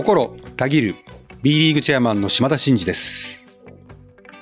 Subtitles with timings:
[0.00, 0.94] 心たぎる
[1.42, 3.44] B リーグチェアマンの島田真二です。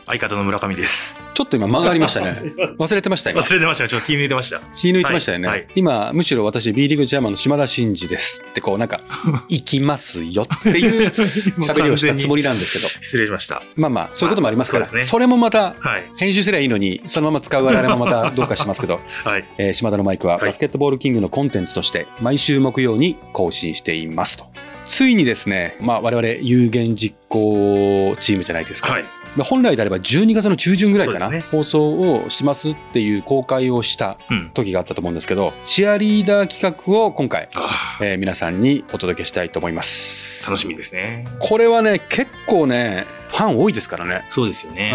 [0.07, 1.19] 相方の村上です。
[1.34, 2.30] ちょっと今間がありましたね。
[2.79, 3.43] 忘れてました今。
[3.43, 3.89] 忘れてました。
[3.89, 4.61] ちょっと気抜いてました。
[4.77, 5.48] 気抜いてましたよね。
[5.48, 9.00] はいはい今、むしろ私 B リーグチェアマンの島田真二ですってこうなんか、
[9.50, 11.09] 行きますよっていう
[11.59, 12.88] 喋りをしたつもりなんですけど。
[12.88, 13.61] 失礼しました。
[13.75, 16.09] まあまあ、そういうこともありますから、まあそねそれもまた、はい。
[16.16, 19.45] 編集すればいいのに、そのまま使う我々もまたどうかしますけど、はい。
[19.59, 24.47] えー島田のマイクははいバスケットボールキングのコンテンツとして毎週木曜に更新していますと。
[24.88, 28.92] ついにですね、まあ我々有言実行チームじゃないですか。
[28.92, 29.05] はい。
[29.37, 31.92] で本来であれば12月の中旬ぐらいかな、ね放送
[32.23, 34.51] をしますっていう公開をしたうん。
[34.55, 40.47] 時があったと思うんですけど、チアリーダー企画を今回、あえー皆さんにお届けしたいと思います。
[40.47, 41.27] ー楽しみですね。
[41.39, 44.24] これはね、結構ね、ファン多いですからね。
[44.28, 44.95] そうですよね。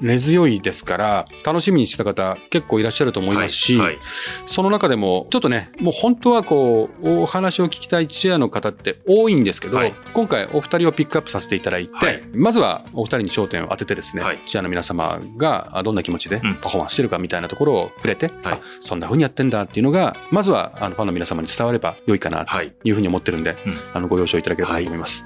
[0.00, 3.86] うん、根強いですから、楽しみにしてた方結構いらっしゃると思いますし、はい。
[3.88, 3.98] はい
[4.46, 22.72] その中でも、ちょっとね、もう本当はこう、お話を聞きたいチアの方って多いんですけど、はい今回お二人をピックアップさせていただいて、はいまずはお二人に焦点を当ててですね、はいチアの皆様があどんな気持ちでうんパフォーマンスしてるかみたいなところを触れて、はいあ、そんな風にやってんだっていうのが、まずはあのファンの皆様に伝われば良いかなとはい。
[22.84, 25.24] いうふうに思ってるんで、うんあのご了承いただければと思います。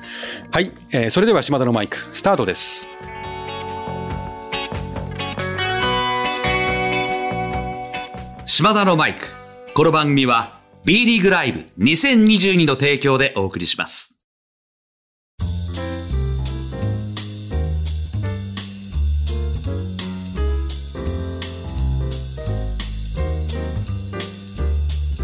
[0.50, 2.88] はい、えーそれでは島田のマイク、スタートです。
[8.44, 9.26] 島田のマイク。
[9.74, 14.17] この番組は B リーグライブ2022の提供でお送りします。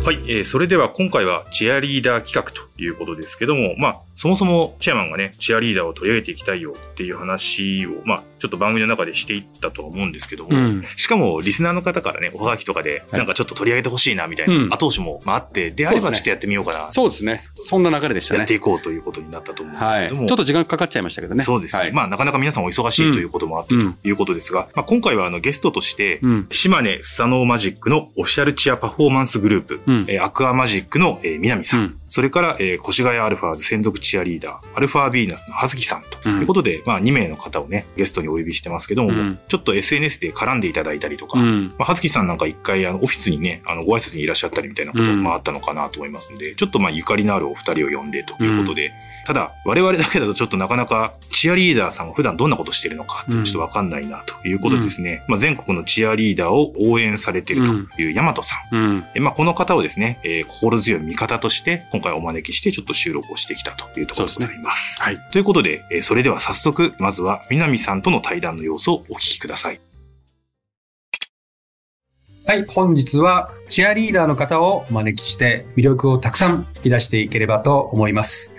[0.04, 10.84] はい、えーそれでは今回はチアリーダー企画ということですけども、まあ、そもそもチェアマンがね、チアリーダーを取り上げていきたいよっていう話を、まあ、ちょっと番組の中でしていったとは思うんですけども、うん。
[10.96, 17.42] しかも、リスナーの方からね、おはがきとかで、はいなんかちょっと取り上げてほしいな、みたいうんな後押しも、まああって、であればちょっとやってみようかな、そうですね。
[17.54, 18.54] そんな流れでしたねやって。
[18.54, 20.08] いこうということになったと思うんですはい。
[20.08, 21.42] けども、ちょっと時間かかっちゃいましたけどね。
[21.42, 21.82] そうですね。
[21.82, 23.94] はいまあ、なかなか皆さんお忙しいということもあってうん。
[23.94, 26.46] ということですが、まあ、今回はあのゲストとして、うん。
[26.50, 30.06] 島根スサノーマジックのオフィシャルチアパフォーマンスグループ、うん。
[30.08, 36.40] えーアクアマジックの、えー南さんそれから、えー越谷アルファーズ専属チアリーダー、アルファービーナスの葉月さんとうん。
[36.42, 39.40] いうことで、まあ2名の方をね、ゲストにお呼びしてますけども、うん。
[39.48, 41.74] ちょっと SNS で絡んでいただいたりとか、うん。
[41.76, 45.24] まあ、はつきさんなんか一回、あの、オフィスにね、あの、ご挨拶にいらっしゃったりみたいなことうん。
[45.24, 48.92] もあったのかなと思いますんで、ちょっとまあ、ゆかりのあるお二人を呼んでということで、
[49.26, 59.04] ただ、我々だけだとちょっとなかなか、チアリーダーさんが普段どんなことしてるのかちょっとわかんないなということでですね、まあ、全国のチアリーダーを応援されてるという大和さん。
[59.18, 65.02] まあ、この方をですね、えー心強い味方として、今回お招きしてちょっと収録をしてきたというところでございます。
[65.02, 65.18] はい。
[65.32, 69.80] ということで、えーそれでは早速、まずは南さんとの対談の様子をお聞きください。
[72.46, 72.66] はい。
[72.68, 78.52] 本日は、チアリーダーの方をお招きして、魅力をたくさん引き出していければと思います。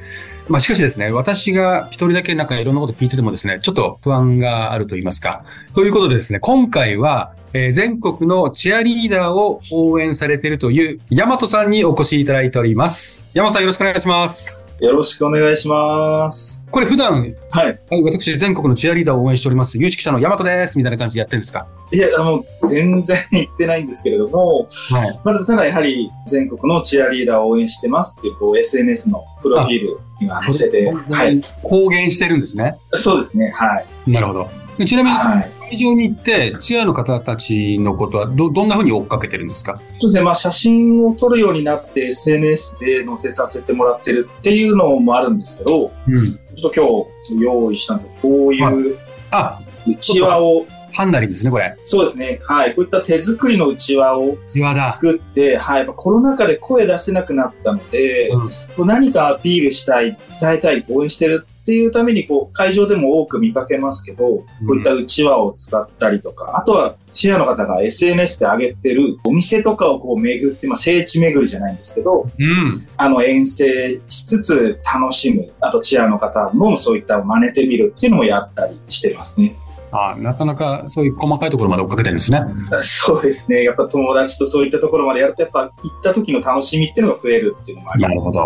[0.48, 5.44] まあ、しかしですね、私が一人だけなんかいろんなこと聞いててもですね、ちょっと不安があると言いますか。
[5.74, 13.28] ということでですね、今回は、えー全国のチアリーダーを応援されているという、ヤマトさんにお越しいただいております。
[13.34, 14.74] ヤマトさんよろしくお願いします。
[14.80, 16.65] よろしくお願いします。
[16.76, 17.34] これ普段、はい。
[17.52, 20.78] はい私全国のチアリーダーを応援しております、有識者のヤマトです。
[20.78, 21.68] みたいな感じでやってるんですか？
[21.90, 25.20] いや、あの、全然言ってないんですけれども、はい。
[25.24, 31.40] まあ、ただやはり全国のチアリーダーを応援してますっていう、こう、SNS のプロフィールには載せて、はい。
[31.64, 32.76] 公言してるんですね。
[32.96, 34.12] そうですね、はい。
[34.12, 34.50] なるほど。
[34.78, 35.52] でちなみに、はい。
[35.70, 39.80] 会場に行って、チアの方たちのことはど、どんな風に追っかけてるんですか？
[40.00, 46.34] そうですね、まあ、写真を撮るようになって SNS で載せさせてもらってるっていうのもあるんですけど、うん。
[46.34, 48.98] ちょっと今日用意したんですこういう
[49.32, 51.76] あ、うちわを、ハンナリーですね、これ。
[51.84, 52.76] そうですね、はい。
[52.76, 54.38] こういった手作りのうちわを。
[54.48, 55.88] 作って、はい。
[55.94, 72.88] コロナ禍で声出せなくなったので、うん何かアピールしたい、伝えたい、応援してるっていうために、こう、会場でも多く見かけますけど、こういったうちわを使ったりとか、あとは、チアの方が SNS で上げてるお店とかをこう巡って、まあ、聖地巡りじゃないんですけど、うん。
[72.98, 79.56] あの、遠征しつつ楽しむ、あとチアの方もそういった真似てみるっていうのもやったりしてますね。
[79.98, 82.42] あなかなかそういう細かいところまで追っかけてるんですね。
[82.82, 83.64] そうですね。
[83.64, 85.72] やっぱ友達とそういったところまでやると、やっぱ行っ
[86.04, 88.14] た時の楽しみっていうのが増えるっていうのもあります。
[88.14, 88.44] なるほど。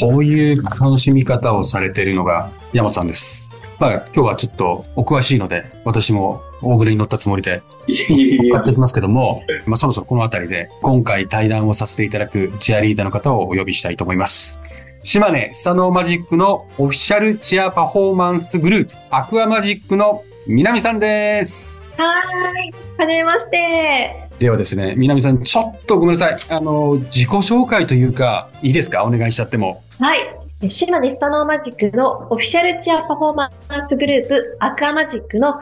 [0.00, 3.54] こういう楽しみ方をされているのが山本さんです。
[3.78, 14.60] まあ、今日はちょっとお詳しいので、私も大船に乗ったつもりでいえいえいえやっていきますけども、まあ、そろそろこのあたりで、今回対談をさせていただくチアリーダーの方をお呼びしたいと思います。
[15.02, 21.88] 島根スサノーマジックのオフィシャルチアパフォーマンスグループ、アクアマジックの南さんです。
[21.96, 22.74] はーい。
[22.98, 24.28] はじめまして。
[24.40, 26.36] ではですね、南さん、ちょっとごめんなさい。
[26.50, 29.04] あの、自己紹介というか、いいですか？
[29.04, 29.82] お願いしちゃっても。
[30.00, 30.37] はい。
[30.66, 35.54] 島根スタノーマジックのオフィシャルチアパフォーマンスグループアクアマジックの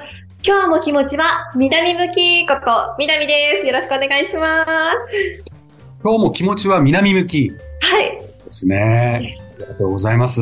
[0.42, 3.66] 今日も気持ちは南向きこと南です。
[3.66, 4.64] よろしくお願いしま
[4.98, 5.44] す。
[6.02, 7.50] 今日も気持ちは南向き
[7.82, 8.22] はい。
[8.42, 9.34] ですね。
[9.58, 10.40] ありがとうございます。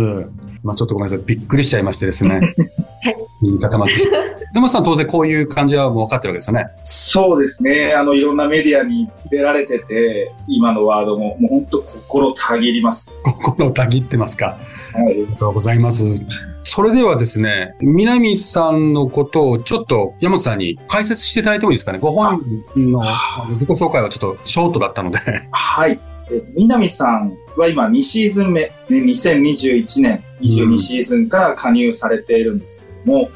[0.64, 1.24] まあちょっとごめんなさい。
[1.24, 2.40] びっくりしちゃいましてですね。
[2.40, 3.16] はい。
[3.42, 4.36] 言い固まってしまう。
[4.54, 6.66] 山さん当然こういう感じはもう分かってるわけですよね。
[6.82, 7.92] そうですね。
[7.92, 13.12] あの、いろんなメディアに出られてて、今のワードも、もう本当心たぎります。
[13.24, 14.56] 心をたぎってますか。
[14.94, 15.04] はい。
[15.04, 16.02] ありがとうございます。
[16.62, 21.98] それではですね、南さんのことをちょっと山本さんに解説していただいてもいいですかね。
[21.98, 22.40] ご本
[22.74, 23.02] 人の
[23.50, 25.18] 自己紹介はちょっとショートだったので。
[25.50, 26.00] はい。
[26.30, 33.30] え南さんは今2シーズン目、ね、2021年22シーズンから加入されているんですけども、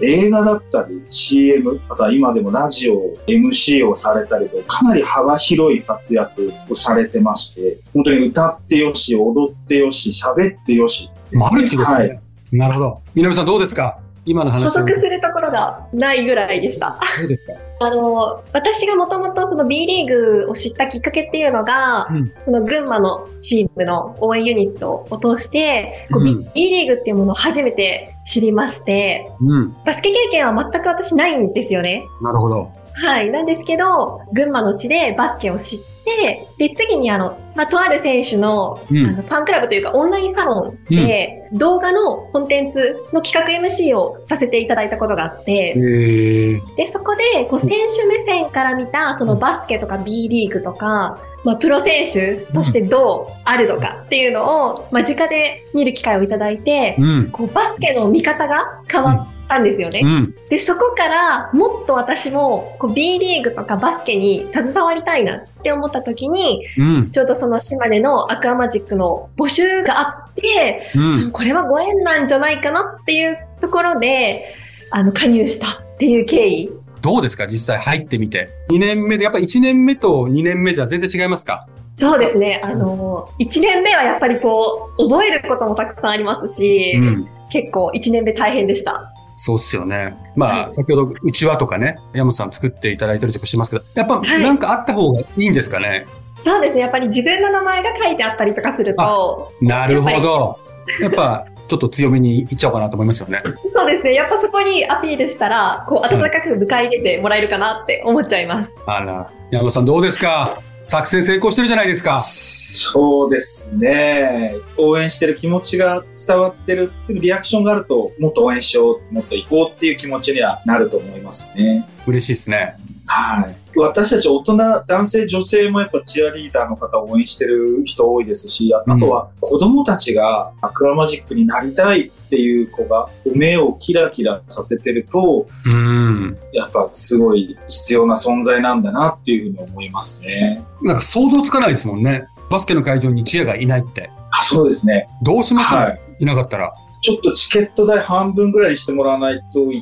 [0.00, 11.96] 映画だったり CM、あとは今でもラジオ、MC をされたりと、かなり幅広い活躍をされてまして、本当に歌ってよし、踊ってよし、喋ってよしね、マルチですね。
[11.96, 12.20] はい。
[12.52, 13.00] なるほど。
[13.14, 13.98] 南さんどうですか？
[14.24, 14.70] 今の話を。
[14.70, 16.98] 所属するところがないぐらいでした。
[17.18, 17.52] どうですか？
[17.84, 29.76] あの、私がもともとその B リーグを知ったきっかけっていうのが、うんその群馬のチームの応援ユニットを通して、うん B リーグっていうものを初めて知りまして、うん。
[29.84, 32.04] バスケ経験は全く私ないんですよね。
[32.22, 32.81] なるほど。
[32.94, 33.30] はい。
[33.30, 39.06] なんですけど、群馬の地でバスケを知って、で、次にあの、まあ、とある選手の,、うん。
[39.06, 57.30] あのファンクラブというかオンラインサロンで、動画のコンテンツの企画 MC をさせていただいたことがあって、えー、で、そこで、こう、選手目線から見た、そのバスケとか B リーグとか、まあ、プロ選手としてどうあるのかっていうのを、間近で見る機会をいただいて、うん。
[57.30, 60.00] こう、バスケの見方が変わったんですよね。
[60.02, 60.34] うん。
[60.48, 67.10] で、そこからもっと私もこう B リーグとかバスケに携わりたいなって思った時に、うん。
[67.10, 71.30] ちょうどその島根のアクアマジックの募集があって、うん。
[71.32, 74.54] これはご縁なんじゃないかなっていうところで、
[74.90, 76.70] あの、加入したっていう経緯。
[77.02, 77.46] どうですか？
[77.46, 78.48] 実際入ってみて。
[78.70, 81.66] 2年目で、やっぱ1年目と2年目じゃ全然違いますか？
[81.98, 82.60] そうですね。
[82.64, 87.28] あの、1年目はやっぱりこう、覚えることもたくさんありますし、うん。
[87.50, 89.12] 結構1年目大変でした。
[89.44, 90.14] そうっすよね。
[90.36, 96.06] まあ、はい先ほど、うちわとかね、山本さん作っていただいたりとかしてますけど、やっぱ、はいなんかあった方がいいんですかね、
[96.44, 96.82] そうですね。
[96.82, 100.58] やっぱり自分の名前が書いてあったりとかすると、なるほど。
[101.00, 103.42] やっぱ、ちょっと強めにいっちゃおうかなと思いますよね。
[103.74, 104.14] そうですね。
[104.14, 108.78] やっぱそこにアピールしたら、こう、温かく迎え入れてもらえるかなって思っちゃいます。
[108.86, 110.58] あら、山本さんどうですか？
[110.84, 112.16] 作戦成功してるじゃないですか。
[112.20, 114.54] そうですね。
[114.76, 121.86] 応援してる気持ちが伝わってるっていうリアクションがあると、もっと応援しよう、もっと行こうっていう気持ちにはなると思いますね。
[122.06, 122.76] 嬉しいですね。
[123.06, 123.61] はい。
[123.76, 136.38] 私たち大人、男性、女性もやっぱチアリーダーの方を応援してる人多いですし、ああとは子供たちがアクアマジックになりたいっていう子が目をキラキラさせてると、うん。
[136.52, 140.64] やっぱすごい必要な存在なんだなっていうふうに思いますね。
[140.82, 142.26] なんか想像つかないですもんね。
[142.50, 144.10] バスケの会場にチアがいないって。
[144.30, 145.08] あ、そうですね。
[145.22, 146.00] どうします、はい。
[146.20, 146.72] いなかったら。
[147.02, 149.72] ちょっとチケット代半分ぐらいにしてもらわないと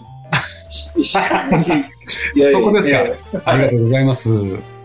[0.71, 2.99] そこですか
[3.45, 4.31] ありがとうございます。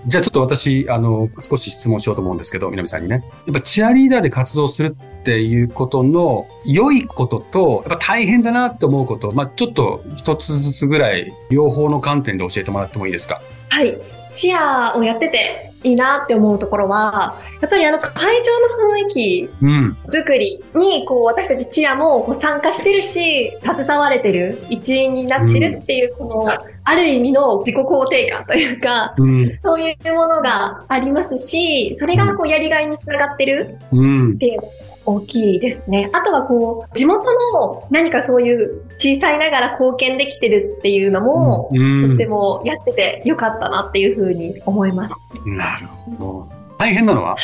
[0.08, 3.24] じゃあちょっと私、あの、少し質問しようと思うんですけど、南さんにね。
[3.48, 13.98] やっぱチアリーダーで活動するっていうことの良いことと、やっぱ大変だなって思うこと、まあちょっと一つずつぐらい、両方の観点で教えてもらってもいいですかはい。
[14.36, 19.98] チアをやってていいなって思うところは、やっぱりあの会場の雰囲気うん。
[20.12, 26.52] 作りに、こう私たちチアもこう参加してるし、携われてる、一員になってるっていう、この、
[26.88, 29.60] ある意味の自己肯定感というか、うん。
[29.64, 34.38] そういうものがありますし、それがこうやりがいにつながってるうんっ。
[34.38, 34.62] ていう
[35.06, 36.10] 大きいですね。
[36.14, 45.14] あとはこう、地元の何かそういう小さいながら貢献できてるっていうのも、うんとってもやっててよかったなっていうふうに思います。
[45.46, 46.50] なるほど。
[46.78, 47.36] 大変なのは？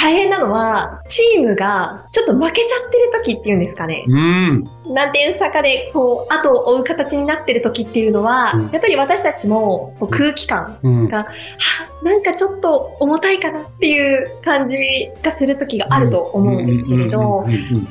[0.00, 4.04] 大変なのは、チームがちょっと負けちゃってる時っていうんですかね。
[4.08, 4.64] うん。
[4.94, 11.08] 何点差かで、こう、後を追う形になってる時っていうのは、うんやっぱり私たちもこう空気感うん。
[11.08, 11.26] は、
[12.02, 14.76] なんかちょっと重たいかなっていう感じ
[15.22, 17.44] がする時があると思うんですけれど、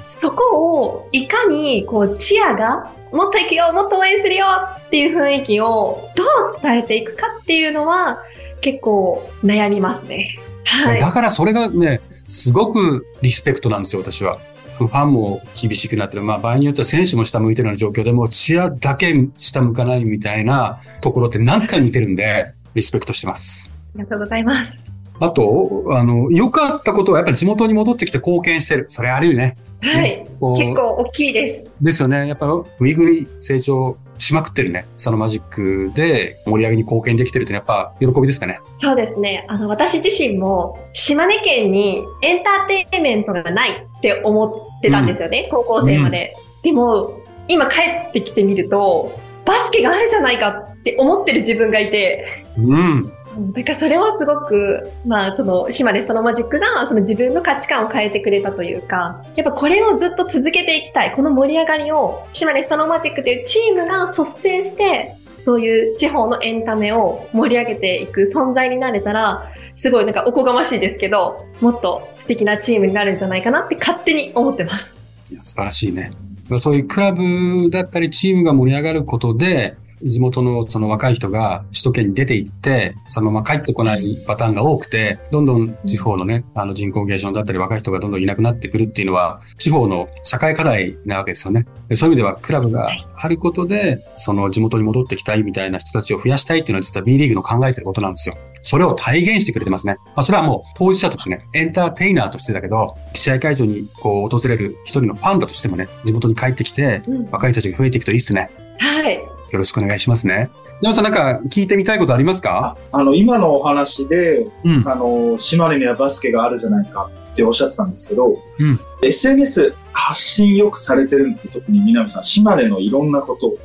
[0.05, 4.45] そこをいかにこうチアがもっと行くよ、もっと応援するよ
[4.87, 6.27] っていう雰囲気をどう
[6.63, 8.23] 伝えていくかっていうのは
[8.61, 10.39] 結構悩みますね。
[10.69, 10.99] はい。
[10.99, 14.39] だからそれがね、すごくリスペクトなんですよ、私は。
[14.77, 16.21] ファンも厳しくなってる。
[16.21, 23.71] まあ場合によっては選手も下向いてるような状況でも、チアだけ下向かないみたいなところって何回見てるんで、リスペクトしてます。
[23.95, 24.79] ありがとうございます。
[25.19, 28.85] あと、あの、良かったことはやっぱり地元に戻ってきて貢献してる。
[28.87, 29.57] それあるよね。
[29.81, 30.25] はい。
[30.39, 31.71] こう結構大きいです。
[31.81, 32.27] ですよね。
[32.27, 32.47] やっぱ、
[32.79, 34.85] ぐいぐい成長しまくってるね。
[34.97, 38.59] そのマジックで盛り上げに貢献できてるってやっぱ喜びですかね。
[38.79, 39.45] そうですね。
[39.47, 44.47] あの、私自身も、島根県にエンターテインメントがないって思
[44.79, 45.47] ってたんですよね。
[45.49, 46.35] 高校生まで。
[46.63, 53.11] でも、今帰ってきてみると、バスケがあるじゃないかって思ってる自分がいて、うん。
[53.37, 61.13] だからそれはすごく、まあ、その、島根そのマジックが、その自分の価値観を変えてくれたというか、やっぱこれをずっと続けていきたい。
[61.15, 74.97] この盛り上がりを、島根そのマジックというチームが率先して、そういう地方のエンタメを盛り上げていく存在になれたら、すごいなんかおこがましいですけど、もっと素敵なチームになるんじゃないかなって勝手に思ってます。
[75.31, 76.11] いや素晴らしいね。
[76.57, 91.65] そういうクラブだったりチームが盛り上がることで、地元のその若い人が首都圏に出て行って、そのまま帰ってこないパターンが多くて、どんどん地方のね、あの人口減少だったり若い人がどんどんいなくなってくるっていうのは、地方の社会課題なわけですよね。
[91.87, 98.35] でそういう意味ではクラブがあることで、その地元に戻ってきたいみたいな人たちを増やしたいっていうのは実は B リーグの考えてることなんですよ。
[98.61, 99.97] それを体現してくれてますね。
[100.07, 108.49] まあ、それはもう当事者としてね、エンターテイナーとしてだけど、試合会場にこう訪れる一人のファンだとしてもね、地元に帰ってきて、うん若い人たちが増えていくといいっすね。
[108.79, 109.38] はい。
[109.51, 110.49] よろしくお願いしますね。
[110.81, 112.77] 山さんなんか聞いてみたいことありますか？
[112.91, 114.87] あの、今のお話で、うん。
[114.87, 121.51] あの、島根にはバスケがあるじゃないかっておっしゃってたんですけど、うん SNS 発信よくされてるんですよ。
[121.53, 123.57] 特に南さん、島根のいろんなことを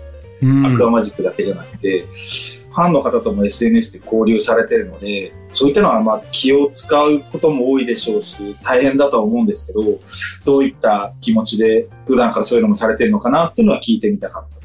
[0.42, 9.80] うんアクアマジックだけじゃなくて、ファンの方とも SNS で交流されてるので、そういったのはまあ気を使うことも多いでしょうし、大変だとは思うんですけど、
[10.44, 14.63] どういった気持ちで普段からそういうのもされてるのかなっていうのは聞いてみたかった。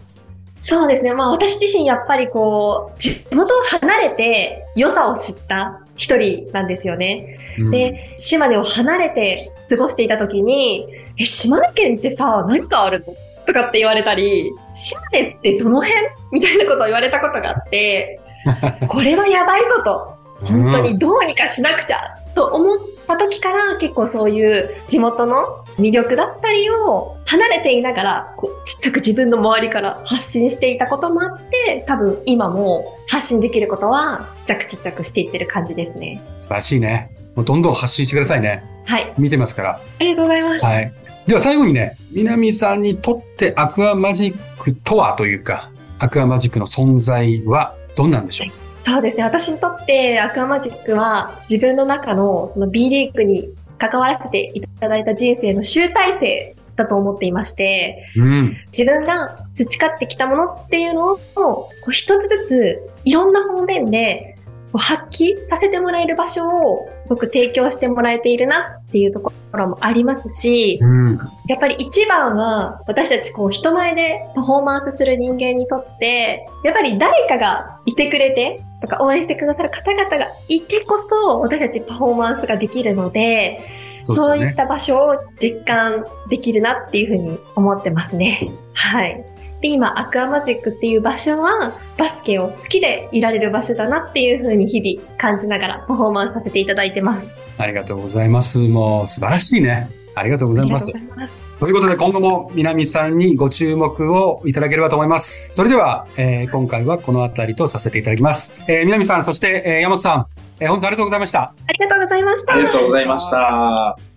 [0.62, 1.14] そうですね。
[1.14, 7.38] まあ私自身やっぱりこう、地元を離れて良さを知った一人なんですよね。
[7.58, 7.72] うん。
[7.72, 10.88] で、島根を離れて過ごしていた時に、
[11.18, 13.06] え、島根県ってさ、何があるの？
[13.46, 16.02] とかって言われたり、島根ってどの辺？
[16.32, 18.20] みたいなことを言われたことがあって、
[18.88, 36.22] これはやばいぞと、本当にどうにかしなくちゃと思った時から結構そういう地元の魅力だったりを離れていながらこうちっちゃく自分の周りから発信していたこともあって多分今も発信できることはちっちゃくちっちゃくしていってる感じですね。
[36.38, 37.16] 素晴らしいね。
[37.36, 38.64] もうどんどん発信してくださいね。
[38.86, 39.14] はい。
[39.18, 39.82] 見てますから。
[40.00, 40.66] ありがとうございます。
[40.66, 40.94] はい。
[41.28, 48.50] では最後にね、南さんにとってアクアマジックとはというか、アクアマジックの存在はどんなんでしょう？
[48.90, 49.24] そうですね。
[49.24, 49.79] 私にとって
[50.20, 58.58] アクアマジックは自分の中のその B リーグに関わらせていただいた人生の集大成だと思っていまして、うん。
[58.72, 64.38] 自分が培ってきたものっていうのをこう一つずついろんな方面で
[64.78, 71.20] 発揮させてもらえる場所をすごく提供してもらえているなっていうところもありますし、うん。
[71.48, 83.62] やっぱり一番は私たちこう人前でパフォーマンスする人間にとって、やっぱり誰かがいてくれてとか応援してくださる方々がいてこそ私たちパフォーマンスができるので、
[84.06, 84.56] そういっ。
[84.56, 88.52] た場所を実感できるなっていうふうに思ってますね。
[88.74, 89.24] はい。
[89.62, 97.28] で、今、アクアマジックっていう場所は、バスケを好きでいられる場所だなっていうふうに日々感じながらパフォーマンスさせていただいてます。
[97.58, 98.58] ありがとうございます。
[98.60, 99.90] もう素晴らしいね。
[100.16, 101.10] ありがとうございますありがとう。
[101.10, 101.40] ございます。
[101.60, 105.54] ということで今後も南さんにご注目をいただければと思います。
[105.56, 108.54] それでは、えー今回はこのあたりとさせていただきます。
[108.68, 110.26] えー南さん、そして、えー山本さん、
[110.62, 111.42] えー本日はありがとうございました。
[111.68, 112.54] ありがとうございました。
[112.54, 114.09] ありがとうございました。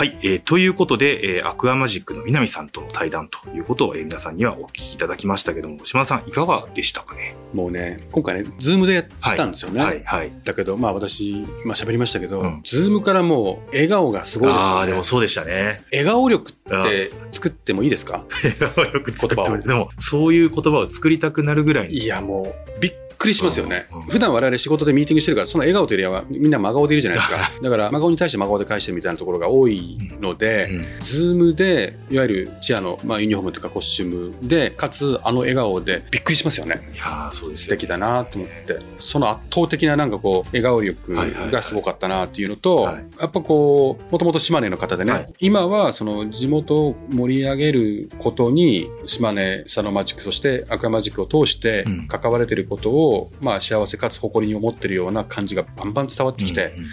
[0.00, 7.36] はい、えーということで、えーアクアマジックの南さんとの対談ということを、えー皆さんにはお聞きいただきましたけども、島田さんいかがでしたかね？
[7.52, 9.04] もうね、今回ね、ズームでやっ
[9.36, 9.82] たんですよね。
[9.84, 10.32] はい、はい。
[10.42, 14.92] だけど、まあ私、まあ喋りましたけど、うんズームからもう笑顔がすごいですああ、よね。
[14.92, 15.82] でもそうでしたね。
[15.92, 18.24] 笑顔力って作ってもいいですか？
[18.24, 21.98] よく作って言葉をますでも、そういう言葉を作りたくなるぐらいに。
[21.98, 23.86] いや、もう、びっくりしますよね。
[23.92, 24.06] うんうん。
[24.06, 27.50] 普段我々仕事でミーティングしてるから、その笑顔というよりは、みんな真顔でいるじゃないですか。
[27.62, 30.84] だから、真顔に対して真顔で返してるみたいなところが多いので、うん。
[31.00, 36.90] ズームで、いわゆるチアの、まあ、ユニフォームというかコスチュームで、かつ、あの笑顔でびっくりしますよね。
[36.94, 41.14] いやーそうです素敵だなと思って、その圧倒的ななんかこう、笑顔力
[41.50, 42.94] がすごかったなっていうのと、はい。
[42.94, 45.26] はいやっぱこう、もともと島根の方でね、はい。
[45.40, 52.08] 今はその地元を盛り上げることに、島根サノマジック、そしてアクアマジックを通してうん。
[52.08, 53.09] 関われてることを、
[53.40, 56.90] まあ幸せかつ誇りに思ってるような感じがバンバン伝わってきて、うんうんうん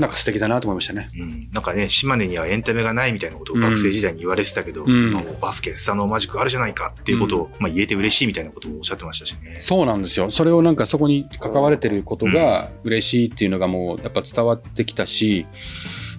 [0.00, 1.08] なんか素敵だなと思いましたね。
[1.14, 9.56] うん、なんかね、島根にはエンタメがないみたいなことを学生時代に言われてたけど、うんまあもうバスケ、スサノーマジックあるじゃないかっていうことを、まあ、言えて嬉しいみたいなことをおっしゃってましたしね。
[9.58, 10.30] そうなんですよ。
[10.30, 15.46] それをなんかそこに関われてることが嬉しいっていうのがもうやっぱ伝わってきたし、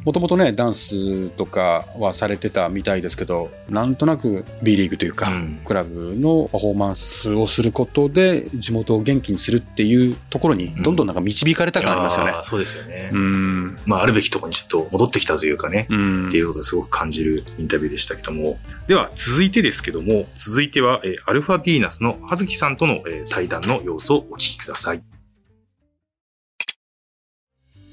[0.04, 12.40] もともとね、ダンスとかはされてたみたいですけど、なんとなく B リーグというか、うんクラブのパフォーマンスをすることで地元を元気にするっていうところにどんどんなんか導かれた感ありますよねあ。
[12.40, 13.10] ーそうですよね。
[13.12, 13.78] うん。
[13.86, 18.58] まあ、あるべきところにちょっと戻ってきたというかね、うんっていうことをすごく感じるインタビューでしたけども。
[18.88, 25.02] では、続いてですけども、続いては、えーアルファビーナスの葉月さんとの、えー対談の様子をお聞きください。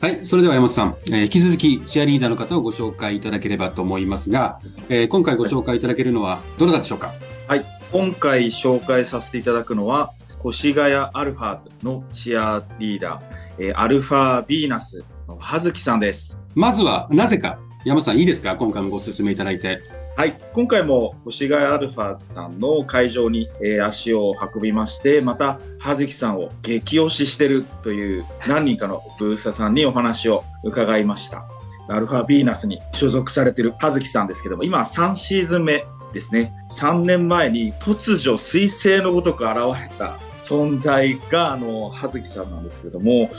[0.01, 0.21] はい。
[0.25, 7.13] それでは山本さん、えー引き続きチアリーダーの方をご紹介いただければと思いますが、えー今回ご紹介いただけるのはどなたでしょうか？
[7.49, 7.65] はい。
[7.91, 10.13] 今回紹介させていただくのは、
[10.47, 16.39] 越谷アルファーズのチアリーダー、えーアルファビーナスの葉月さんです。
[16.55, 18.55] まずは、なぜか、山本さんいいですか？
[18.55, 19.83] 今回もご説明いただいて。
[20.19, 20.37] はい。
[20.53, 31.47] 今回も越谷アルファーズさんの会場に、えー足を運びまして、また、葉月さんを激推ししてるという何人かのブースターさんにお話を伺いました。
[31.89, 36.53] アルファビーナスに所属されてる葉月さんですけども、今3シーズン目ですね。
[36.73, 43.31] 3年前に突如彗星のごとく現れた存在が、あの、葉月さんなんですけども、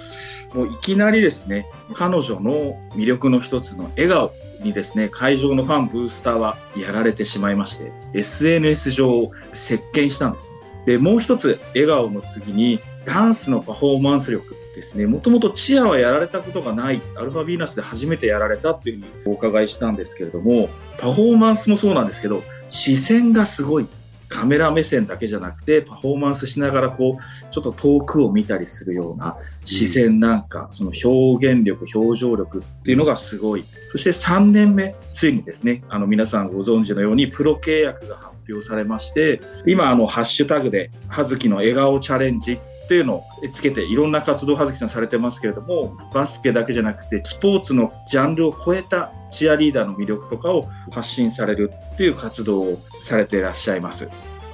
[0.53, 4.31] もういきなりですね、彼女の魅力の一つの笑顔
[4.63, 10.47] にですね、会場のファン、ブースターはやられてしまいまして、SNS 上を席巻したんです。
[10.85, 15.05] で、もう一つ、笑顔の次に、ダンスのパフォーマンス力ですね。
[15.07, 23.87] もともとチアはやられたことがない、アルファヴィーナスで初めてやられたというふうにお伺いしたんですけれども、パフォーマンスもそうなんですけど、視線がすごい。
[24.29, 33.65] カメラ目線だけじゃなくて、パフォーマンスしながらこう、ちょっと遠くを見たりするような視線なんか、その表現力、表情力っていうのがすごい。
[33.91, 42.59] そして3年目、ついにですね、あの皆さんご存知のようにプロ契約が発表されまして、今あのハッシュタグで、葉月の笑顔チャレンジ
[42.89, 54.09] っていうのをつけていろんな活動を葉月さんされてますけれども、バスケだけじゃなくて、スポーツのジャンルを超えたチアリーダーの魅力とかを発信されるっていう活動をされていらっしゃいます。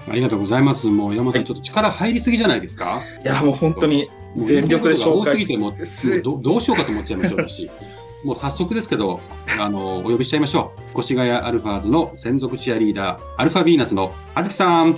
[0.09, 0.87] ありがとうございます。
[0.87, 3.01] もう山本さん、はいちょっと力入りすぎじゃないですか？
[3.23, 7.71] いや、もう本当に全力で紹介もう言いたいことが多すぎてもどどうしようかと思っちゃいましょうし。
[8.25, 9.19] もう早速ですけど、
[9.59, 10.99] あの、お呼びしちゃいましょう。
[10.99, 14.97] 越谷アルファーズの専属チアリーダー、アルファビーナスの葉月さん。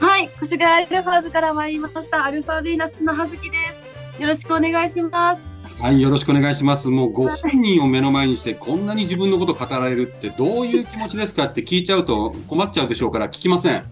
[0.00, 2.24] はい、越谷アルファーズから参りました。
[2.24, 3.56] アルファビーナスの葉月で
[4.16, 4.22] す。
[4.22, 5.42] よろしくお願いします。
[5.78, 6.88] はい、よろしくお願いします。
[6.88, 13.84] もうご本人を目の前にして、こんなに自分のこと語られるってどういう気持ちですかって聞いちゃうと困っちゃうでしょうから聞きません。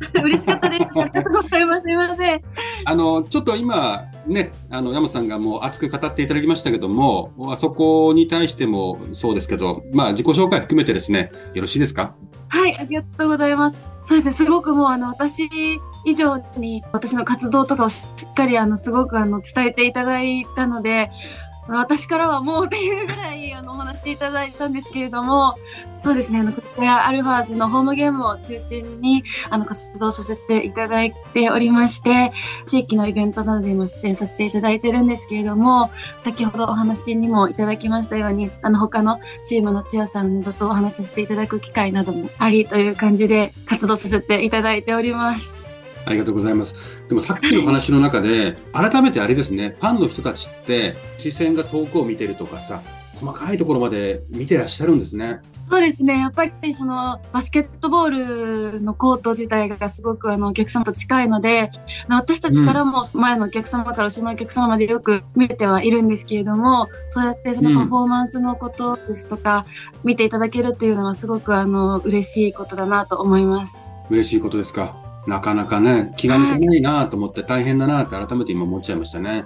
[0.22, 0.82] 嬉しかったです。
[0.82, 1.82] ありがとうございます。
[1.82, 2.42] すいません。
[2.84, 12.14] あの、ちょっと今、ね、あの、山さんがもう熱く語っていただきましたけども、あそこに対してもそうですけど、まあ、自己紹介含めてですね、よろしいですか？
[12.48, 13.78] はい、ありがとうございます。
[14.04, 15.48] そうですね、すごくもうあの、私
[16.06, 21.10] 以上に私の活動とかをしっかりあの、すごくあの、伝えていただいたので、
[21.78, 25.54] 私からはもうっていうぐらいあの、お話しいただいたんですけれども、
[26.02, 32.32] そうですね、あの、こちらアルファーズのホームゲームを中心に、あの、活動させていただいておりまして、
[32.66, 35.90] 地域のイベントなどでも出演させていただいてるんですけれども、
[36.24, 45.59] 先ほどお話にもいただきましたように、あの、他のチームのチアさんなどとお話しさせていただく機会などもありという感じで活動させていただいております。
[46.04, 46.74] ありがとうございます。
[47.08, 52.80] でもさっきの話の中で、改めてあれですね、ファンの人たちって、視線が遠くを見てるとかさ、
[53.14, 55.40] 細かいところまで見てらっしゃるんですね。
[55.70, 56.18] そうですね。
[56.18, 61.70] やっぱりそのバスケットボールのコート自体がすごくあのお客様と近いので、
[62.08, 69.64] 私たちからも前のお客様から後ろのお客様までよく見れてはいるんですけれども、そうやってそのパフォーマンスのことですとか、
[70.02, 73.76] 見ていただけるっていうのはすごくあの嬉しいことだなと思います。
[74.10, 75.09] 嬉しいことですか。
[75.30, 79.44] なかなかね、気が抜けないなと思って大変だなって改めて今思っちゃいましたね。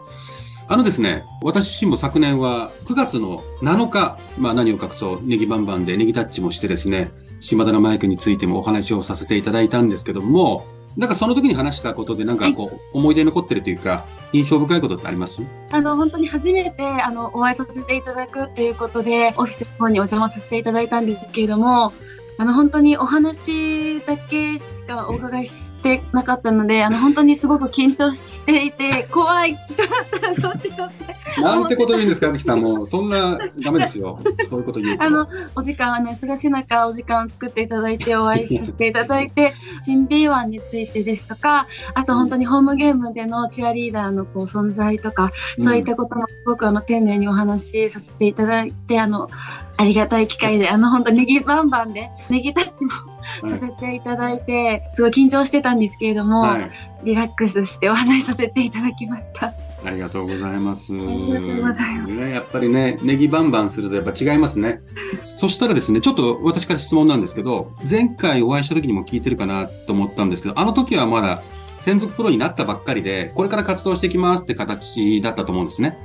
[0.67, 10.65] あのですね、私自身も昨年は9月の7日、まあ何を隠そう、ネギバンバンでネギタッチもしてですね、島田のマイクについてもお話をさせていただいたんですけども、
[10.97, 15.43] なんかその時に話したことでなんかこう、思い出に残ってるというか、印象深いことってあります？
[15.71, 21.93] あの、本当に初めて、あの、お会いさせていただくっていうことで、オフィスの方にお邪魔させていただいたんですけれども、
[22.37, 31.15] あの、本当にお話だけしかお伺いしてなかったので、あの、本当にすごく緊張していて、 怖い人だったらどうしようって。
[31.41, 32.61] なんてこと言うんですか、あずきさん。
[32.61, 34.19] もう、そんな、ダメですよ。
[34.49, 35.05] そういうこと言うと。
[35.05, 49.29] あの、お時間、あの、忙しい中、お時間を作っていただいて、お会いさせていただいて、新 B1 についてですとか、あと本当にホームゲームでのチアリーダーのこう存在とか、そういったこともすごくあの、丁寧にお話しさせていただいて、あの、
[49.77, 52.93] ありがたい機会で、あの、本当ネギバンバンで、ネギタッチも
[53.49, 56.71] させていただいて、すごい緊張してたんですけれども、はい。
[57.05, 59.53] リラックスしてお話しさせていただきました。
[59.85, 60.95] ありがとうございます。
[60.95, 64.81] ありがとうございますね、やっぱりね、ネギバンバンするとやっぱ違いますね。
[65.23, 71.43] そしたらですね、ちょっと私から質問なんですけど、前回お会いした時にも聞いてるかなと思ったんですけど、あの時はまだ
[71.81, 75.99] 専属プロになったばっかりで、これから活動していきますって形だったと思うんですね。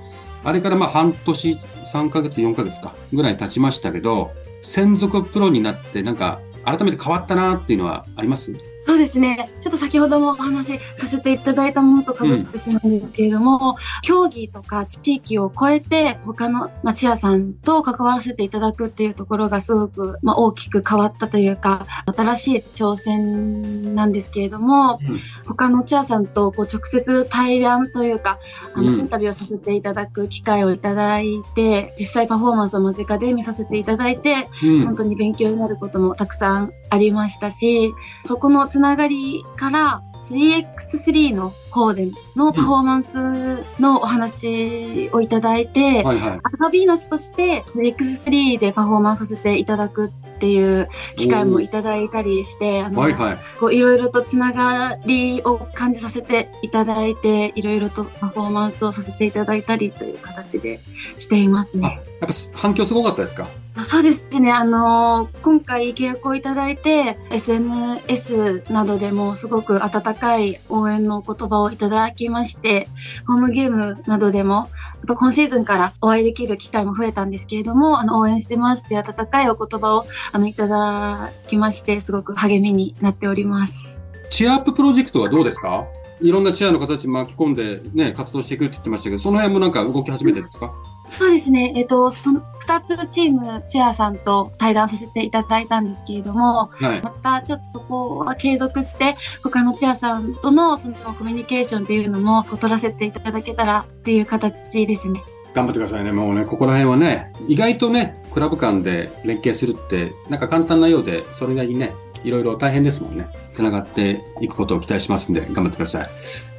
[0.44, 1.58] あれからまあ半年、
[1.94, 8.54] 3ヶ月、4ヶ月か、ぐらい経ちましたけど、専属プロになってなんか改めて変わったなっていうのはあります？
[8.86, 9.52] そうですね。
[9.62, 28.38] ちょっと先ほどもお話しさせていただいたものと被ってしまうんですけれども、競技とか地域を超えて他の町屋さんと関わらせていただくっていうところがすごく、まあ、大きく変わったというか、新しい挑戦なんですけれども、うん他の茶屋さんとこう直接対談というか、
[28.76, 37.94] あの、うんインタビューをさせていただく機会をいただいて、実際パフォーマンスを間近で見させていただいて、うん本当に勉強になることもたくさんありましたし、
[38.26, 46.40] そこのつながりから 3x3 の方でのパフォーマンスのお話をいただいて、はいはい。
[46.44, 53.38] アルファビーナスとして 3x3 でパフォーマンスさせていただくっていう機会もいただいたりして、あの、はいはい。
[53.60, 60.80] こういろいろとつながりを感じさせていただいて、いろいろとパフォーマンスをさせていただいたりという形で
[61.18, 62.02] していますあ、ね。
[62.22, 63.48] やっぱ反響すごかったですか？
[63.88, 64.52] そうですね。
[64.52, 72.88] あのー今回契約をいただいて、SNS などでもすごく温かい応援のお言葉をいただきまして、
[73.28, 74.68] ホームゲームなどでも、やっ
[75.08, 84.02] ぱ今シーズンからお会いできる機会も増えたんですけれども、あの、応援してますって温かいお言葉を、あの、いただきまして、すごく励みになっております。
[84.30, 85.86] チアアッププロジェクトはどうですか？
[86.22, 90.74] いろんなチアの形巻き込んでね、活動していくって言ってましたけど、その辺もなんか動き始めてるんですか？
[91.10, 91.74] そうですね。
[91.76, 97.02] えっと、その二つチーム、チアさんと対談させていただいたんですけれども、はい。
[97.02, 105.24] またちょっとそこは継続して、他のチアさんとのそのコミュニケーションっていうのもこう取らせていただけたらっていう形ですね。
[105.54, 106.12] 頑張ってくださいね。
[106.12, 113.28] もうね、ここら辺はね、意外とね、クラブ間で連携するって、なんか簡単なようで、それなりにね、いろいろ大変ですもんね。
[113.54, 116.10] つながっていくことを期待しますんで、頑張ってください。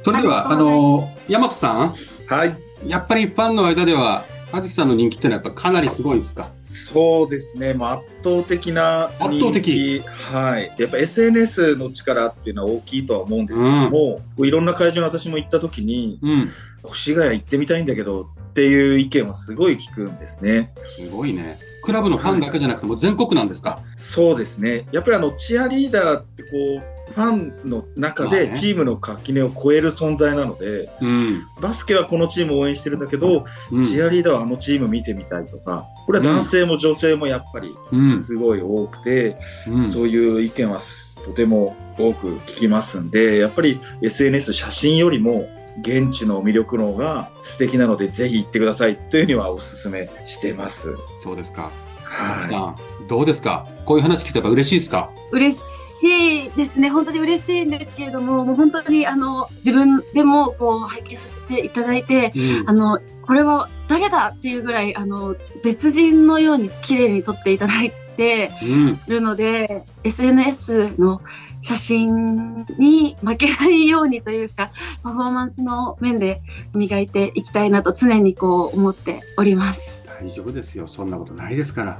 [0.03, 1.93] それでは、あの、ヤマトさん、
[2.27, 2.57] はい。
[2.85, 6.51] やっぱりファンの間では、あずきさんの人気ってのはやっぱかなりすごいですか？
[6.73, 9.99] そうですね、まあ、圧倒的な人気圧倒的。
[9.99, 16.49] はい、やっぱ SNS の力っていうのは大きいとは思うんですけども、こういろんな会場に私も行った時に、うん。
[16.83, 20.73] 越谷行ってみたいんだけどっていう意見はすごい聞くんですね。
[20.97, 21.59] すごいね。
[21.83, 23.83] クラブのファンだけじゃなくても全国なんですか？
[23.97, 26.81] そうですね、やっぱりあのチアリーダーってこう、
[27.11, 31.43] ファンの中でチームの垣根を超える存在なので、うん。
[31.61, 33.83] バスケはこのチームを応援してるんだけど、うん。
[33.83, 38.23] チアリーダーはあのチーム見てみたいとか、これは男性も女性もやっぱりうん。
[38.23, 39.91] すごい多くて、うん。
[39.91, 40.79] そういう意見は
[41.23, 45.47] とても多く聞きますんで、やっぱり SNS 写真よりも
[45.81, 50.95] 現地の魅力の方が素敵なので、ぜひ行ってくださいというにはお勧めしてます。
[51.19, 51.71] そうですか。
[52.03, 53.65] はさん、どうですか？
[53.85, 55.09] こういう話聞けば嬉しいですか？
[55.31, 56.89] 嬉しいですね。
[56.89, 68.99] 本当に嬉しいんですけれども、もう本当にあの、自分でもこう拝見させていただいて、うんあの、これは誰だっていうぐらい、あの、別人のように綺麗に撮っていただいてうん。
[69.07, 71.21] るので、SNS の
[71.61, 76.41] 写真に負けないようにというか、パフォーマンスの面で
[76.73, 79.99] 磨いていきたいなと常にこう思っております。
[80.19, 80.87] 大丈夫ですよ。
[80.87, 81.99] そんなことないですから。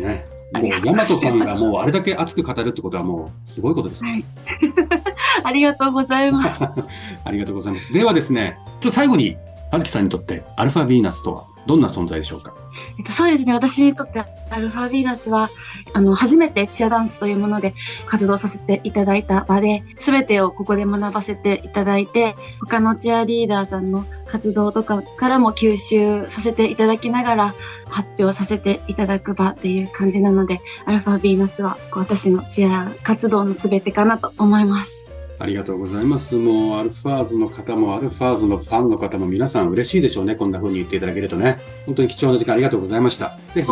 [0.00, 0.39] ね。
[0.52, 4.04] あもう、りがとうございますヤマトさんがもうあれだけ熱く語るってことはもう、すごいことです。
[4.04, 4.24] はい
[5.44, 6.88] ありがとうございます。
[7.24, 7.92] ありがとうございます。
[7.92, 9.36] ではですね、ちょっと最後に、
[9.70, 12.52] あずきさんにとって、アルファヴィーナスとはどんな存在でしょうか？
[13.00, 13.54] えっと、そうですね。
[13.54, 15.50] 私にとってアルファヴィーナスは、
[15.94, 17.72] あの、初めてチアダンスというもので
[18.04, 27.54] 活動させていただいた場で、すべてをここで学ばせていただいて、他のチアリーダーさんの活動とかからも吸収させていただきながら、
[27.88, 35.09] 発表させていただく場っていう感じなので、アルファヴィーナスは私のチア活動のすべてかなと思います。
[35.40, 36.36] ありがとうございます。
[36.36, 40.36] もう、アルファーズの方も、アルファーズのファンの方も、皆さん嬉しいでしょうね。
[40.36, 41.58] こんな風に言っていただけるとね。
[41.86, 43.38] 本当に貴重な時間ありがとうございました。
[43.52, 43.66] ぜひ、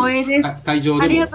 [0.65, 1.27] 会場でも。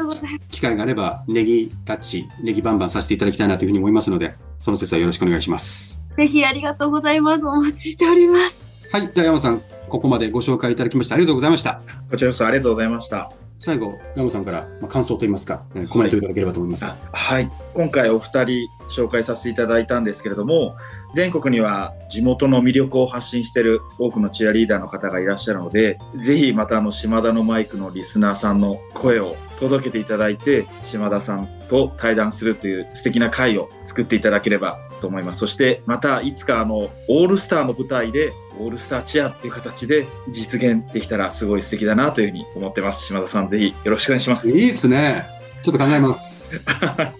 [0.50, 6.02] 機会があれば、ネギタッチ、ネギバンバンさせていただきたいなというふうに思いますので、その説はよろしくお願いします。
[6.18, 7.46] ぜひありがとうございます。
[7.46, 8.66] お待ちしております。
[8.92, 9.08] はい。
[9.08, 11.82] では山さん、ここまでご紹介いただきましてありがとうございました。
[12.10, 13.32] こちらこそありがとうございました。
[13.66, 16.98] 最後、山さんから、まあ、感想といいますか、えーコメントいただければと思いますが。
[17.14, 17.50] はい。
[17.74, 20.76] 今回お二人紹介させていただいたんですけれども、
[21.14, 35.40] 全国には地元の魅力を発信している多くのチアリーダーの方がいらっしゃるので、ぜひまたあの島田のマイクのリスナーさんの声を届けていただいて、島田さんと対談するという素敵な会を作っていただければと思います。
[35.40, 43.06] そしてまたいつかあの、オールスターの舞台で、オールスターチアっていう形で実現できたらすごい素敵だなというふうに思ってます。
[43.06, 44.50] 島田さんぜひよろしくお願いします。
[44.50, 45.26] いいですね。
[45.62, 46.66] ちょっと考えます。
[46.72, 47.14] あ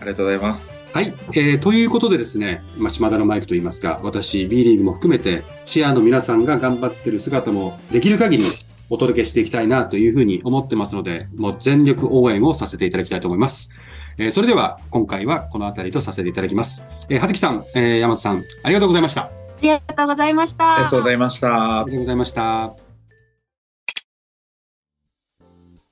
[0.00, 0.72] りがとうございます。
[0.92, 1.14] はい。
[1.32, 8.44] えーということでですね、まあ、島田のマイクといいますか、私、B リーグも含めて、チアの皆さんが頑張ってる姿もできる限り
[8.90, 13.70] お届けしていきたいなというふうに思ってますので、もう全力応援をさせていただきたいと思います。
[14.18, 16.84] えーそれでは、今回はこの辺りとさせていただきます。
[17.08, 19.22] えー、はずきさん、えー、山田さん、ありがとうございました。
[19.22, 20.74] あありがとうございました。
[20.74, 21.84] ありがとうございましたりが。
[21.92, 22.89] とうございました。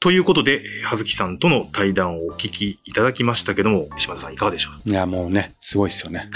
[0.00, 6.30] ということで、はずきさんとの対談をお聞きいただきましたけども、島田さんいかがでしょいや、もうね、すごいですよね。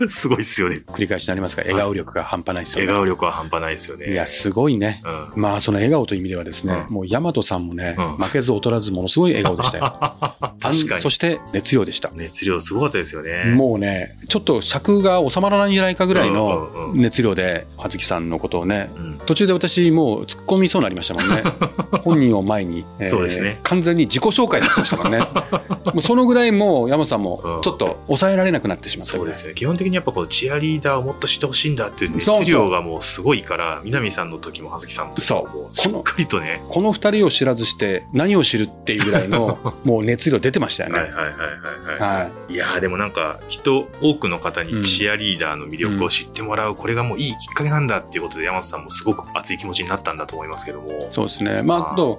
[0.00, 0.82] う すごいっすよね。
[0.88, 2.86] 繰り返しになりますが、笑顔力が半端ないですよね。
[2.88, 4.10] 笑顔力は半端ないですよね。
[4.10, 5.02] いや、すごいね。
[5.34, 5.40] うん。
[5.40, 9.84] まあ、その笑顔という意味ではですね、うんもう、大和さんもね、うん負けず劣らず、ものすごい笑顔でしたよ。
[10.60, 11.00] 確かに。
[11.00, 12.10] そして、熱量でした。
[12.12, 13.44] 熱量すごかったですよね。
[13.44, 19.20] もうね、ちょっと尺が収まらないんじゃないかぐらいのうん熱量で、はずきさんのことをね、うん。
[19.26, 21.42] 途中で私もう突っ込みそうになりましたもんね。
[22.02, 25.18] 本人を前に、えーそうですね完全に自己紹介になってましたもんね。
[25.92, 29.54] もうそのぐらいもう山さんもうんちょっと抑えられなくなってしまったそうですよね。
[29.54, 36.62] 基本的にやっぱこう、チアリーダーをもっと知ってほしいんだっていう熱量がもうすごいから、南さんの時も葉月さんの時もしっかりとね。
[36.68, 41.00] この二人を知らずして何を知るっていうぐらいの もう熱量出てましたよね。
[41.00, 51.08] はいはいはいはいはい。、はいやーでもなんか、きっと多くの方うんにチアリーダーの魅力を知ってもらう、これがもういいきっかけなんだっていうことで、山本さんもすごく熱い気持ちになったんだと思いますけども。
[51.10, 51.62] そうですね。
[51.62, 52.18] まあ、あと、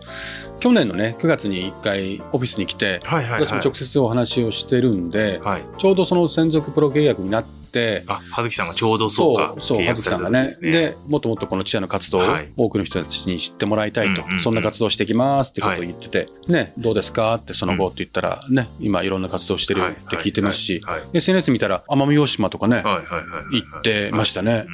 [0.62, 3.41] 去年のね、9月に一回オフィスに来て、はいはいはい。
[3.41, 5.65] 私も直接お話をしてるんで、はい。
[5.80, 10.45] ちょうどその専属プロ契約になって、あ、葉月さんがちょうどそうか、そう、契葉月さんがね。
[10.45, 10.51] で。
[10.51, 10.71] すね。
[10.71, 12.51] で、もっともっとこのチアの活動をはい。
[12.55, 14.23] 多くの人たちに知ってもらいたいと。
[14.39, 20.81] そんな活動をしていきますってことを言ってて、ね、どうですかってその後って言ったら、ね、今いろんな活動してるって聞いてますし、
[21.13, 22.84] SNS 見たら奄美大島とかね。
[23.51, 24.65] 行ってましたね。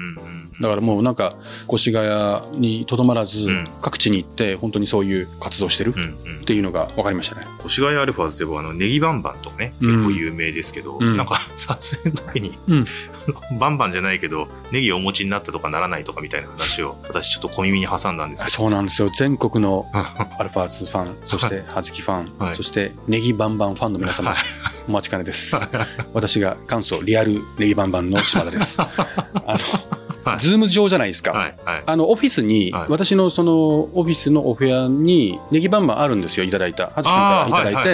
[0.61, 1.37] だからもうなんか、
[1.71, 5.93] 越谷にとどまらずうん、各地に行って本当にそういう活動してる
[6.41, 7.47] っていうのが分かりましたね。
[7.63, 9.97] 越谷アルファーズではあのネギバンバンとかね、うん。
[9.97, 11.17] 結構有名ですけど、うん。
[11.17, 12.86] なんか撮影の時に、うん
[13.59, 19.09] バンバンじゃないけど、ネギをお持ちになったとかならないとかみたいな話を私ちょっと小耳に挟んだんですけそうなんですよ。
[19.09, 19.99] 全国のど。
[20.39, 24.39] アルファーズファン、 そしてハズキファン、はいそしてネギバンバンファンの皆様、はい
[24.87, 25.57] お待ちかねです。
[26.13, 28.81] 私が元祖リアルネギバンバンの島田です。
[28.81, 28.87] あ
[29.47, 29.57] の、
[30.31, 30.39] はい。
[30.39, 31.31] ズーム上じゃないですか。
[31.31, 31.83] はいはい。
[31.85, 32.85] あの、オフィスに、はい。
[32.89, 36.87] 私のその、オフィスのお部屋に、ネギバンバンあるんですよ、いただいた。
[36.87, 37.89] はずきさんからいただいて、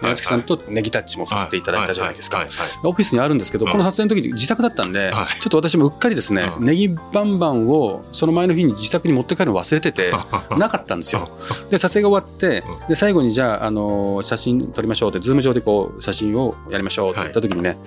[0.00, 2.46] てはずきさんとネギタッチもさせていただいたじゃないですか
[2.84, 3.72] オフィスにあるんですけど、うん。
[3.72, 5.40] この撮影の時に自宅だったんで、はい。
[5.40, 6.64] ちょっと私もうっかりですね、うん。
[6.64, 11.30] ネギバンバンをその前の日に自宅に持って帰るの忘れてて、はいなかったんですよ。
[11.70, 17.78] で、撮影が終わってうん、で、最後にじゃあ、あのー写真撮りましょうって、ズーム上でこう、写真をやりましょうって言った時にね、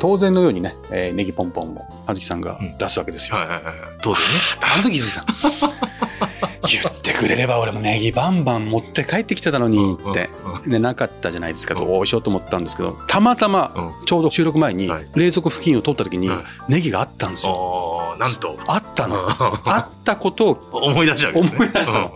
[0.00, 3.36] 当然のようにね、えーネギポンポンも、はずきさんが出すわけですよ。
[3.36, 3.74] はいはいはい。
[4.02, 4.28] 当然ね。
[4.74, 5.80] あの時気づいた。
[6.68, 10.30] 言ってくれれば俺もネギバンバン持って帰ってきてたのにって。
[10.66, 18.16] で、なかったじゃないですか、うんどうしようと思ったんですけど、たまたま、うんちょうど収録前にはい冷蔵庫付近を通った時にはいネギがあったんですよ。
[18.18, 18.58] なんと。
[18.66, 19.16] あったの。
[19.28, 21.32] あったことを、思い出しちゃう。
[21.36, 22.12] 思い出したの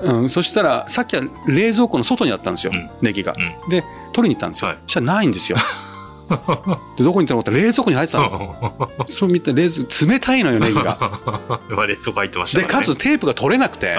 [0.00, 3.32] うん、そしたらさっきは冷蔵庫の外にあったんですよ、うんネギが。
[3.32, 4.68] うで、取りに行ったんですよ。
[4.68, 5.58] はいそしたらないんですよ。
[6.96, 8.90] で、どこに行ったのかって冷蔵庫に入ってたの。
[9.06, 10.98] それ見て冷蔵冷たいのよ、ネギが。
[11.70, 13.96] まあ冷蔵庫入ってましたで、かつテープが取れなくて、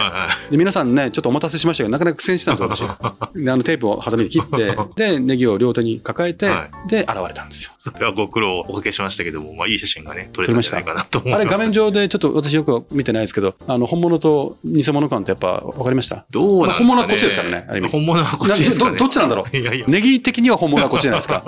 [0.51, 3.43] で皆さんね、ちょっとお待たせしましたけど、なかなか苦戦してたんですよ、私。
[3.43, 7.71] で、あのテープをハサミで切って、で、ネギを両手に抱えて、はで、現れたんですよ。
[7.77, 11.41] それはご苦労おかけしましたけども、まあいい写真がね、撮れたんじゃないかなと思います。
[11.41, 16.25] あれ、画面上でちょっと私よく見てないですけど、あの、本物と偽物感ってやっぱ分かりました？
[16.31, 16.85] どうなんですかね。
[16.85, 18.97] 本物はこっちですからね本物はこっちですからね。
[18.97, 19.85] どっちなんだろういやいや。
[19.87, 21.43] ネギ的には本物はこっちじゃないですか。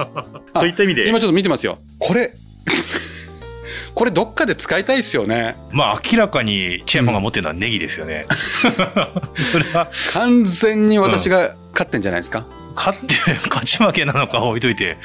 [0.54, 1.80] そういった意味で、今ちょっと見てますよ。
[2.00, 2.34] これ、
[3.94, 5.56] これどっかで使いたいですよね。
[5.72, 8.26] まあ明らかにチェアマンが持ってるのはネギですよね。
[9.36, 12.46] それは、完全に私が勝ってんじゃないですか。
[12.76, 13.16] 勝って、
[13.50, 14.98] 勝ち負けなのか置いといて、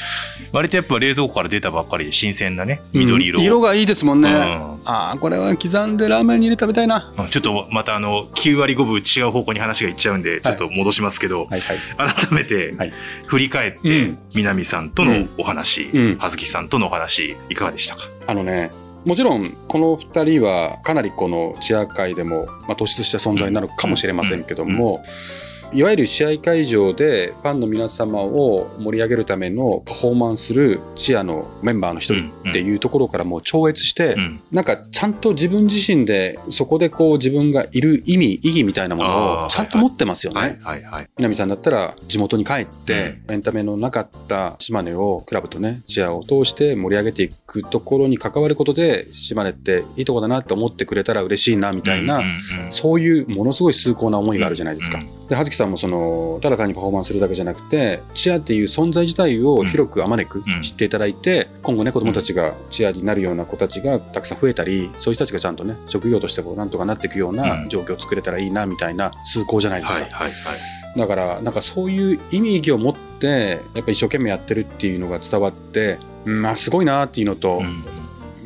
[0.52, 3.40] 割とやっぱ冷蔵庫から出たばっかりで新鮮なね、緑色。
[3.40, 4.30] うん色がいいですもんね。
[4.30, 4.36] うん。
[4.84, 7.12] ああ、これは刻んでラーメンに入れて食べたいな。
[7.16, 7.28] うん。
[7.28, 11.78] ちょっとまたあの、9割5分違う方向に話がいっちゃうんで、ちょっと戻しますけど、はいはい。
[11.96, 12.92] 改めてはい。
[13.26, 18.02] 振り返ってうん、南さんとのお話うん、葉月さんとのお話、いかがでしたか？
[18.26, 18.70] あのね、
[19.04, 25.04] もちろんこの2人はかなりこのチア界でも、まあ、突出した存在になるかもしれませんけども、
[25.72, 34.40] いわゆる試合会場でファンの皆様を盛り上げるためのパフォーマンスするチアのメンバーの一人っていうところからもう超越して、うん。
[34.52, 40.58] なんかちゃんと自分自身でそこでこう自分がいる意味意義みたいなものをちゃんと持ってますよね。
[41.16, 52.36] 南さんだったら地元に帰って、エンタメのなかった島根をクラブとねチアを通して盛り上げていくところに関わることで島根っていいとこだなって思ってくれたら嬉しいなみたいな、うんうんうん
[52.70, 54.98] そういうものすごい崇高な思いがあるじゃないですか。
[54.98, 70.00] うんで葉月さんもそのただ単にパフォーマンスするだけじゃなくてチアっていう存在自体を広くあまねくうん知っていただいて、今後ね子供たちがチアになるような子たちがたくさん増えたりそういう人たちがちゃんとね職業としてこうなんとかなっていくよううなん状況を作れたらいいなみたいな崇高じゃないですか。
[70.00, 70.98] はいはいはい。
[70.98, 77.84] だからなんかそういう意味意義を持ってやっぱ一生懸命やってるっていうのが伝わって、うんまあすごいなっていうのと、うん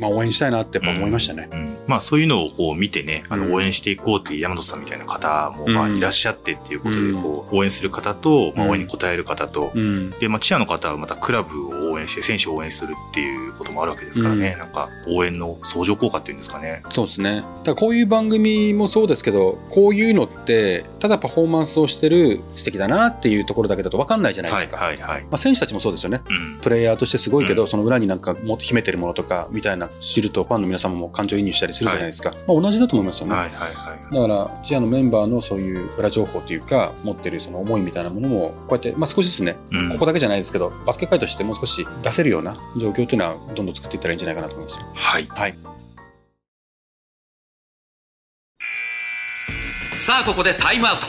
[0.01, 1.49] まあ応援したいなってやっぱ思いましたね。
[1.53, 7.13] うんまあそういうのをこう見てね、あうんの応援していこうっていう山本さんみたいな方もまあうんいらっしゃってっていうことで、
[7.57, 16.83] 応援する方と、まあうん応援に応える方と、うんで、まあチアの方はまたクラブを応援して選手を応援するっていうこともあるわけですからね、なんか応援の相乗効果っていうんですかね。
[16.91, 17.45] そうですね。
[17.65, 24.83] だこういう番組もそうですけど、こういうのって、ただパフォーマンスをしてる素敵だなっていうところだけだと分かんないじゃないはいですか。
[24.83, 25.23] はいはい。
[25.23, 26.23] まあ、選手たちもそうですよね。
[26.29, 26.59] うん。
[26.61, 32.35] プレイヤーとしてすごいけど、うんその裏になんかもっと秘めてるものとか、みたいな知るとファンの皆様も感情移入したりするじゃないですか。
[32.47, 33.35] まあ、同じだと思いますよね。
[33.35, 34.15] はいはいはい。
[34.15, 44.87] だから、チアのメンバーのそういう裏情報というか、持ってるその思いみたいなものも、こうやって、まあ少しずつね、うんここだけじゃないですけど、バスケ界としてもう少し出せるような状況っていうのは、どんどん作っていったらいいんじゃないかなと思いますよ。
[44.95, 45.27] はい。
[45.29, 45.81] はい。
[50.01, 51.07] さあここでタイムアウト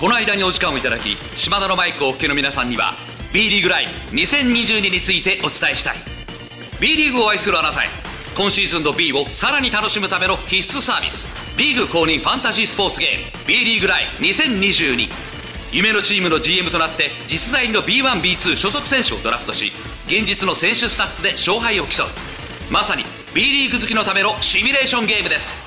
[0.00, 2.94] この間にお時間をいただき島田のマイクをお聞きの皆さんには
[3.32, 5.94] B リーグライブ2022についてお伝えしたい
[6.80, 8.01] B リーグを愛するあなたへ
[8.36, 11.36] 今シーズンの B をさらに楽しむための必須サービス。
[11.58, 13.46] リーグ公認ファンタジースポーツゲーム。
[13.46, 15.08] B リーグライ2022
[15.70, 19.72] 夢のチームの GM となって実在の B1B2 所属選手をドラフトし
[20.06, 22.06] 現実の選手スタッツで勝敗を競う
[22.70, 25.66] まさに B リーグ好きのためのシミュレーションゲームです。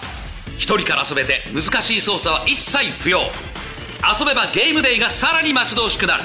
[0.58, 6.24] 一人から遊べて難しい操作は一切不要遊べばゲームデイがさらに待ち遠しくなる。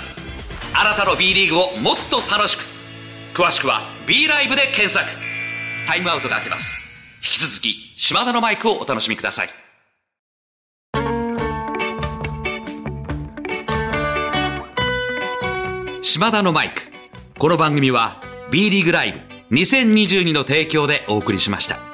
[0.73, 2.65] あなたの B リーグをもっと楽しく。
[3.35, 5.30] 詳しくは B ライブで検索。
[5.87, 6.91] タイムアウトが明けます。
[7.19, 9.49] 引き続き島田のマイクをお楽しみください。
[16.03, 16.83] 島田のマイク。
[17.39, 19.21] この番組は B リーグライブ
[19.57, 21.90] 2022の提供でお送りしました。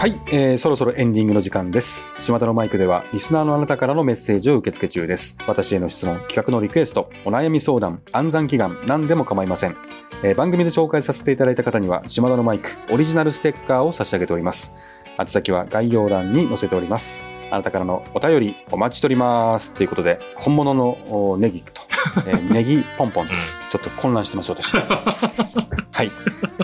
[0.00, 2.14] はい、えーそろそろエンディングの時間です。
[2.18, 5.36] 島田のマイクでは、リスナーのあなたからのメッセージを受け付け中です。
[5.46, 9.76] 私への質問、企画のリクエスト、お悩み相談、暗算祈願、何でも構いません。
[10.22, 14.72] えー番組で紹介させていただいた方には、島田のマイク、オリジナルステッカーを差し上げております。
[15.18, 17.22] 宛先は概要欄に載せております。
[17.50, 19.72] あなたからのお便りお待ちしております。
[19.72, 20.98] ということで、本物の
[21.32, 21.82] おネギと、
[22.26, 23.32] えーネギポンポンと、
[23.70, 24.74] ちょっと混乱してます、私。
[24.76, 26.10] はい。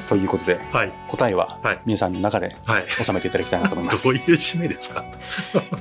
[0.08, 0.92] ということで、はい。
[1.08, 2.84] 答えははい皆さんの中ではい。
[2.88, 4.14] 収めていただきたいなと思います どう。
[4.14, 5.04] いう締めですか？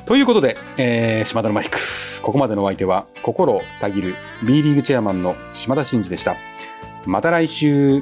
[0.05, 1.77] ということで、えー島田のマイク。
[2.21, 6.35] ここまでのお相手は、心たぎる B リーグチェアマンの島田真二でした。
[7.05, 8.01] また来週。